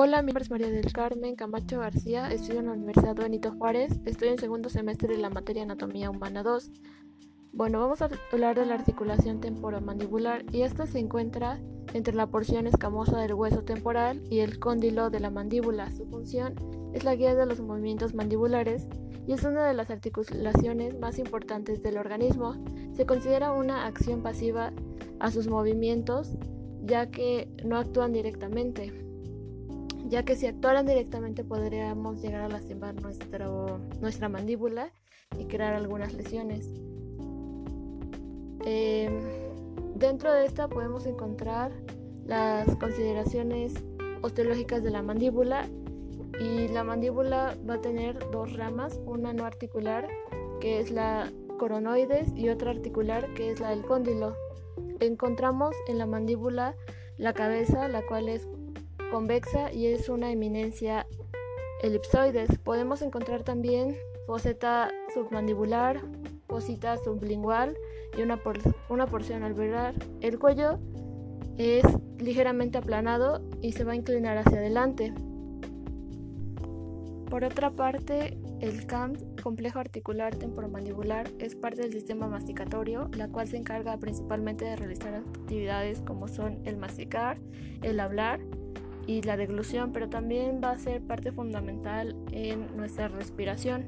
Hola, 0.00 0.22
mi 0.22 0.28
nombre 0.28 0.44
es 0.44 0.50
María 0.52 0.70
del 0.70 0.92
Carmen 0.92 1.34
Camacho 1.34 1.80
García, 1.80 2.30
estudio 2.30 2.60
en 2.60 2.66
la 2.66 2.72
Universidad 2.74 3.16
Benito 3.16 3.50
Juárez, 3.50 3.98
estoy 4.04 4.28
en 4.28 4.38
segundo 4.38 4.68
semestre 4.68 5.08
de 5.08 5.20
la 5.20 5.28
materia 5.28 5.64
Anatomía 5.64 6.08
Humana 6.08 6.44
2. 6.44 6.70
Bueno, 7.52 7.80
vamos 7.80 8.00
a 8.00 8.08
hablar 8.30 8.56
de 8.56 8.64
la 8.64 8.76
articulación 8.76 9.40
temporomandibular 9.40 10.44
y 10.52 10.62
esta 10.62 10.86
se 10.86 11.00
encuentra 11.00 11.58
entre 11.94 12.14
la 12.14 12.28
porción 12.28 12.68
escamosa 12.68 13.18
del 13.18 13.34
hueso 13.34 13.64
temporal 13.64 14.22
y 14.30 14.38
el 14.38 14.60
cóndilo 14.60 15.10
de 15.10 15.18
la 15.18 15.30
mandíbula. 15.30 15.90
Su 15.90 16.06
función 16.06 16.54
es 16.94 17.02
la 17.02 17.16
guía 17.16 17.34
de 17.34 17.46
los 17.46 17.60
movimientos 17.60 18.14
mandibulares 18.14 18.86
y 19.26 19.32
es 19.32 19.42
una 19.42 19.66
de 19.66 19.74
las 19.74 19.90
articulaciones 19.90 20.96
más 21.00 21.18
importantes 21.18 21.82
del 21.82 21.98
organismo. 21.98 22.54
Se 22.92 23.04
considera 23.04 23.50
una 23.50 23.84
acción 23.84 24.22
pasiva 24.22 24.70
a 25.18 25.32
sus 25.32 25.48
movimientos 25.48 26.38
ya 26.84 27.10
que 27.10 27.50
no 27.64 27.76
actúan 27.76 28.12
directamente, 28.12 29.07
ya 30.08 30.24
que 30.24 30.36
si 30.36 30.46
actuaran 30.46 30.86
directamente 30.86 31.44
podríamos 31.44 32.22
llegar 32.22 32.42
a 32.42 32.48
lastimar 32.48 32.94
nuestro, 33.00 33.78
nuestra 34.00 34.28
mandíbula 34.28 34.90
y 35.38 35.44
crear 35.44 35.74
algunas 35.74 36.14
lesiones. 36.14 36.66
Em, 38.64 39.20
dentro 39.96 40.32
de 40.32 40.46
esta 40.46 40.68
podemos 40.68 41.06
encontrar 41.06 41.72
las 42.24 42.74
consideraciones 42.76 43.74
osteológicas 44.22 44.82
de 44.82 44.90
la 44.90 45.02
mandíbula 45.02 45.66
y 46.40 46.68
la 46.68 46.84
mandíbula 46.84 47.56
va 47.68 47.74
a 47.74 47.80
tener 47.80 48.18
dos 48.30 48.56
ramas, 48.56 49.00
una 49.06 49.32
no 49.32 49.44
articular 49.44 50.08
que 50.60 50.80
es 50.80 50.90
la 50.90 51.30
coronoides 51.58 52.34
y 52.36 52.48
otra 52.48 52.70
articular 52.70 53.32
que 53.34 53.50
es 53.50 53.60
la 53.60 53.70
del 53.70 53.82
cóndilo. 53.82 54.34
Encontramos 55.00 55.74
en 55.88 55.98
la 55.98 56.06
mandíbula 56.06 56.74
la 57.18 57.32
cabeza, 57.32 57.88
la 57.88 58.06
cual 58.06 58.28
es 58.28 58.48
convexa 59.10 59.72
y 59.72 59.86
es 59.86 60.08
una 60.08 60.30
eminencia 60.30 61.06
elipsoides. 61.82 62.58
Podemos 62.58 63.02
encontrar 63.02 63.42
también 63.42 63.96
foseta 64.26 64.90
submandibular, 65.14 66.00
fosita 66.46 66.96
sublingual 66.98 67.76
y 68.16 68.22
una, 68.22 68.40
una 68.88 69.06
porción 69.06 69.42
alveolar. 69.42 69.94
El 70.20 70.38
cuello 70.38 70.78
es 71.56 71.84
ligeramente 72.18 72.78
aplanado 72.78 73.42
y 73.62 73.72
se 73.72 73.84
va 73.84 73.92
a 73.92 73.96
inclinar 73.96 74.38
hacia 74.38 74.58
adelante. 74.58 75.12
Por 77.30 77.44
otra 77.44 77.70
parte, 77.70 78.38
el 78.60 78.86
CAM, 78.86 79.12
complejo 79.42 79.78
articular 79.78 80.34
temporomandibular, 80.34 81.30
es 81.38 81.54
parte 81.54 81.82
del 81.82 81.92
sistema 81.92 82.26
masticatorio, 82.26 83.10
la 83.16 83.28
cual 83.28 83.46
se 83.48 83.58
encarga 83.58 83.98
principalmente 83.98 84.64
de 84.64 84.76
realizar 84.76 85.14
actividades 85.14 86.00
como 86.00 86.26
son 86.26 86.58
el 86.64 86.78
masticar, 86.78 87.38
el 87.82 88.00
hablar 88.00 88.40
y 89.08 89.22
la 89.22 89.38
deglución, 89.38 89.90
pero 89.90 90.10
también 90.10 90.60
va 90.62 90.72
a 90.72 90.78
ser 90.78 91.00
parte 91.00 91.32
fundamental 91.32 92.14
en 92.30 92.76
nuestra 92.76 93.08
respiración. 93.08 93.86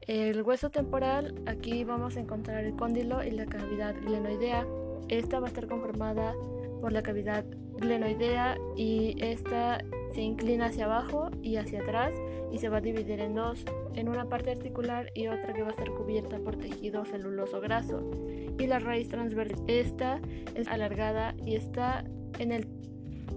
El 0.00 0.42
hueso 0.42 0.70
temporal, 0.70 1.34
aquí 1.46 1.82
vamos 1.82 2.16
a 2.16 2.20
encontrar 2.20 2.64
el 2.64 2.76
cóndilo 2.76 3.24
y 3.24 3.32
la 3.32 3.46
cavidad 3.46 3.96
glenoidea. 4.00 4.64
Esta 5.08 5.40
va 5.40 5.46
a 5.46 5.48
estar 5.48 5.66
conformada 5.66 6.34
por 6.80 6.92
la 6.92 7.02
cavidad 7.02 7.44
glenoidea 7.78 8.56
y 8.76 9.16
esta 9.18 9.78
se 10.14 10.20
inclina 10.20 10.66
hacia 10.66 10.84
abajo 10.84 11.30
y 11.42 11.56
hacia 11.56 11.82
atrás 11.82 12.14
y 12.52 12.58
se 12.58 12.68
va 12.68 12.76
a 12.76 12.80
dividir 12.80 13.18
en 13.18 13.34
dos, 13.34 13.64
en 13.94 14.08
una 14.08 14.28
parte 14.28 14.52
articular 14.52 15.10
y 15.14 15.26
otra 15.26 15.52
que 15.52 15.62
va 15.62 15.68
a 15.68 15.72
estar 15.72 15.90
cubierta 15.90 16.38
por 16.38 16.54
tejido 16.54 17.04
celuloso 17.04 17.60
graso. 17.60 18.08
Y 18.56 18.68
la 18.68 18.78
raíz 18.78 19.08
transversal, 19.08 19.64
esta 19.66 20.20
es 20.54 20.68
alargada 20.68 21.34
y 21.44 21.56
está 21.56 22.04
en 22.38 22.52
el 22.52 22.68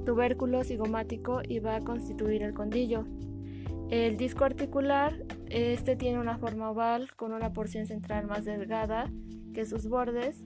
tubérculo 0.07 0.63
cigomático 0.63 1.41
y 1.45 1.59
va 1.59 1.75
a 1.75 1.81
constituir 1.81 2.41
el 2.41 2.53
condillo. 2.53 3.05
El 3.89 4.15
disco 4.15 4.45
articular, 4.45 5.13
este 5.49 5.97
tiene 5.97 6.17
una 6.17 6.37
forma 6.37 6.71
oval 6.71 7.13
con 7.17 7.33
una 7.33 7.51
porción 7.51 7.87
central 7.87 8.25
más 8.25 8.45
delgada 8.45 9.11
que 9.53 9.65
sus 9.65 9.89
bordes 9.89 10.45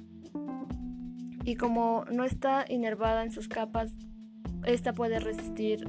y 1.43 1.57
como 1.57 2.05
no 2.11 2.23
está 2.23 2.65
inervada 2.69 3.23
en 3.23 3.29
sus 3.29 3.47
capas, 3.47 3.95
esta 4.65 4.93
puede 4.93 5.19
resistir 5.19 5.85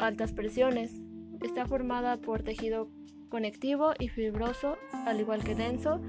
altas 0.00 0.32
presiones. 0.32 1.00
Está 1.40 1.64
formada 1.64 2.16
por 2.16 2.42
tejido 2.42 2.90
conectivo 3.28 3.92
y 4.00 4.08
fibroso, 4.08 4.78
al 5.06 5.20
igual 5.20 5.44
que 5.44 5.54
denso, 5.54 6.00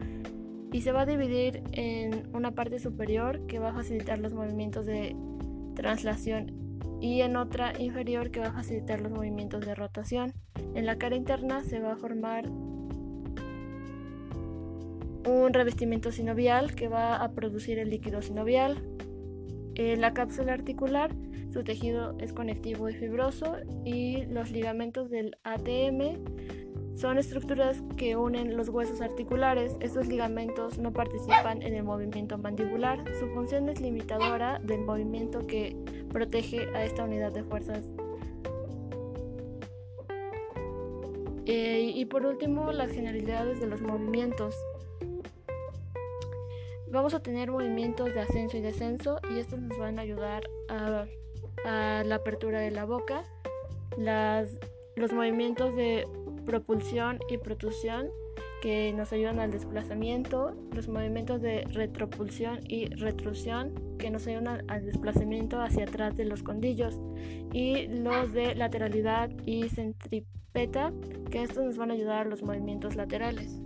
y 0.71 0.81
se 0.81 0.91
va 0.91 1.01
a 1.01 1.05
dividir 1.05 1.61
en 1.73 2.35
una 2.35 2.55
parte 2.55 2.79
superior 2.79 3.45
que 3.45 3.59
va 3.59 3.69
a 3.69 3.73
facilitar 3.73 4.17
los 4.17 4.33
movimientos 4.33 4.87
de 4.87 5.15
translación 5.75 6.66
y 6.99 7.21
en 7.21 7.35
otra 7.35 7.73
inferior 7.79 8.31
que 8.31 8.39
va 8.39 8.47
a 8.47 8.53
facilitar 8.53 9.01
los 9.01 9.11
movimientos 9.11 9.65
de 9.65 9.75
rotación. 9.75 10.33
En 10.73 10.85
la 10.85 10.97
cara 10.97 11.15
interna 11.15 11.63
se 11.63 11.79
va 11.79 11.93
a 11.93 11.95
formar 11.97 12.47
un 15.27 15.53
revestimiento 15.53 16.11
sinovial 16.11 16.73
que 16.73 16.87
va 16.87 17.17
a 17.17 17.31
producir 17.31 17.79
el 17.79 17.89
líquido 17.89 18.21
sinovial. 18.21 18.83
Eh, 19.75 19.95
la 19.97 20.13
cápsula 20.13 20.53
articular, 20.53 21.11
su 21.51 21.63
tejido 21.63 22.17
es 22.19 22.33
conectivo 22.33 22.89
y 22.89 22.95
fibroso 22.95 23.57
y 23.85 24.25
los 24.25 24.51
ligamentos 24.51 25.09
del 25.09 25.37
ATM 25.43 26.23
son 26.97 27.19
estructuras 27.19 27.83
que 27.95 28.15
unen 28.15 28.57
los 28.57 28.69
huesos 28.69 29.01
articulares. 29.01 29.77
Estos 29.81 30.07
ligamentos 30.07 30.79
no 30.79 30.91
participan 30.91 31.61
en 31.61 31.75
el 31.75 31.83
movimiento 31.83 32.39
mandibular. 32.39 33.03
Su 33.19 33.27
función 33.27 33.69
es 33.69 33.79
limitadora 33.79 34.59
del 34.63 34.81
movimiento 34.81 35.45
que 35.45 35.75
protege 36.11 36.67
a 36.75 36.83
esta 36.83 37.03
unidad 37.03 37.31
de 37.31 37.43
fuerzas. 37.43 37.85
Eh, 41.45 41.91
y 41.93 42.05
por 42.05 42.25
último, 42.25 42.71
las 42.71 42.91
generalidades 42.91 43.59
de 43.59 43.67
los 43.67 43.79
movimientos. 43.81 44.55
Vamos 46.89 47.13
a 47.13 47.21
tener 47.21 47.51
movimientos 47.51 48.13
de 48.15 48.21
ascenso 48.21 48.57
y 48.57 48.61
descenso 48.61 49.19
y 49.29 49.37
estos 49.37 49.59
nos 49.59 49.77
van 49.77 49.99
a 49.99 50.01
ayudar 50.01 50.49
a, 50.67 51.05
la 51.63 52.15
apertura 52.15 52.59
de 52.59 52.71
la 52.71 52.85
boca, 52.85 53.23
los 54.95 55.13
movimientos 55.13 55.75
de 55.75 56.07
propulsión 56.47 57.19
y 57.29 57.37
protrusión 57.37 58.09
que 58.61 58.93
nos 58.93 59.11
ayudan 59.11 59.39
al 59.39 59.51
desplazamiento, 59.51 60.55
los 60.73 60.87
movimientos 60.87 61.41
de 61.41 61.65
retropulsión 61.65 62.59
y 62.67 62.85
retrusión 62.95 63.75
que 63.99 64.09
nos 64.09 64.25
ayudan 64.27 64.63
al 64.69 64.85
desplazamiento 64.85 65.61
hacia 65.61 65.83
atrás 65.83 66.15
de 66.15 66.25
los 66.25 66.41
condillos 66.41 66.99
y 67.53 67.87
los 67.87 68.33
de 68.33 68.55
lateralidad 68.55 69.29
y 69.45 69.67
centripeta 69.69 70.93
que 71.29 71.43
estos 71.43 71.65
nos 71.65 71.77
van 71.77 71.91
a 71.91 71.95
ayudar 71.95 72.25
a 72.25 72.29
los 72.29 72.41
movimientos 72.41 72.95
laterales. 72.95 73.61